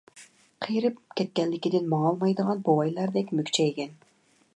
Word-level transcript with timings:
قېرىپ 0.65 0.95
كەتكەنلىكىدىن 1.19 1.91
ماڭالمايدىغان 1.91 2.63
بوۋايلاردەك 2.71 3.29
مۈكچەيگەن. 3.41 3.93